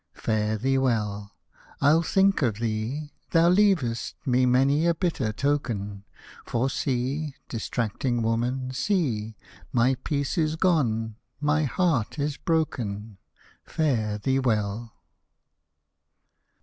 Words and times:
Fare 0.15 0.57
thee 0.57 0.79
well! 0.79 1.35
Til 1.79 2.01
think 2.01 2.41
of 2.41 2.55
thee, 2.57 3.11
Thou 3.29 3.51
leav'st 3.53 4.15
me 4.25 4.47
many 4.47 4.87
a 4.87 4.95
bitter 4.95 5.31
token; 5.31 6.05
For 6.43 6.71
see, 6.71 7.35
distracting 7.47 8.23
woman, 8.23 8.71
see, 8.71 9.35
My 9.71 9.93
peace 10.03 10.39
is 10.39 10.55
gone, 10.55 11.17
my 11.39 11.65
heart 11.65 12.17
is 12.17 12.35
broken! 12.37 13.19
Fare 13.67 14.17
thee 14.17 14.39
well 14.39 14.91